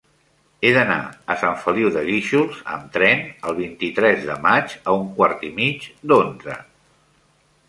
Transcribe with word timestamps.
He 0.61 0.69
d'anar 0.75 0.95
a 1.33 1.35
Sant 1.41 1.59
Feliu 1.65 1.91
de 1.97 2.03
Guíxols 2.07 2.63
amb 2.77 2.89
tren 2.97 3.23
el 3.51 3.55
vint-i-tres 3.61 4.27
de 4.31 4.39
maig 4.49 4.77
a 4.81 4.97
un 5.03 5.07
quart 5.21 5.49
i 5.53 5.53
mig 5.61 5.91
d'onze. 6.13 6.59